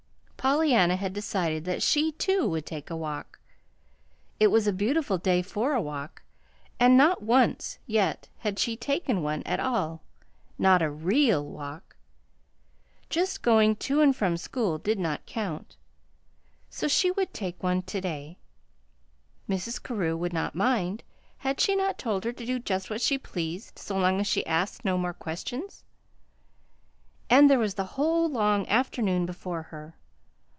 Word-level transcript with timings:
Pollyanna 0.43 0.95
had 0.95 1.13
decided 1.13 1.65
that 1.65 1.83
she, 1.83 2.13
too, 2.13 2.49
would 2.49 2.65
take 2.65 2.89
a 2.89 2.95
walk. 2.95 3.37
It 4.39 4.47
was 4.47 4.65
a 4.65 4.73
beautiful 4.73 5.19
day 5.19 5.43
for 5.43 5.73
a 5.73 5.81
walk, 5.83 6.23
and 6.79 6.97
not 6.97 7.21
once, 7.21 7.77
yet, 7.85 8.27
had 8.39 8.57
she 8.57 8.75
taken 8.75 9.21
one 9.21 9.43
at 9.43 9.59
all 9.59 10.01
not 10.57 10.81
a 10.81 10.89
REAL 10.89 11.45
walk. 11.45 11.95
Just 13.07 13.43
going 13.43 13.75
to 13.75 14.01
and 14.01 14.15
from 14.15 14.35
school 14.35 14.79
did 14.79 14.97
not 14.97 15.27
count. 15.27 15.75
So 16.71 16.87
she 16.87 17.11
would 17.11 17.35
take 17.35 17.61
one 17.61 17.83
to 17.83 18.01
day. 18.01 18.39
Mrs. 19.47 19.81
Carew 19.83 20.17
would 20.17 20.33
not 20.33 20.55
mind. 20.55 21.03
Had 21.37 21.61
she 21.61 21.75
not 21.75 21.99
told 21.99 22.23
her 22.23 22.33
to 22.33 22.45
do 22.47 22.57
just 22.57 22.89
what 22.89 22.99
she 23.01 23.19
pleased 23.19 23.77
so 23.77 23.95
long 23.95 24.19
as 24.19 24.25
she 24.25 24.43
asked 24.47 24.83
no 24.83 24.97
more 24.97 25.13
questions? 25.13 25.83
And 27.29 27.47
there 27.47 27.59
was 27.59 27.75
the 27.75 27.85
whole 27.93 28.27
long 28.27 28.67
afternoon 28.69 29.27
before 29.27 29.61
her. 29.61 29.93